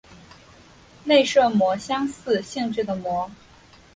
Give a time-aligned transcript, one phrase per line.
[1.05, 3.29] 内射模相似性质的模。